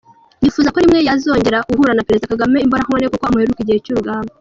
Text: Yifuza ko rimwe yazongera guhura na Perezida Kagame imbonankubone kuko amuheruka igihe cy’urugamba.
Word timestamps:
Yifuza 0.43 0.71
ko 0.73 0.77
rimwe 0.83 0.99
yazongera 1.07 1.65
guhura 1.69 1.91
na 1.95 2.05
Perezida 2.05 2.31
Kagame 2.33 2.57
imbonankubone 2.61 3.11
kuko 3.11 3.23
amuheruka 3.25 3.59
igihe 3.61 3.79
cy’urugamba. 3.85 4.29